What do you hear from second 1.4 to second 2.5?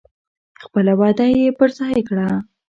پر ځای کړه.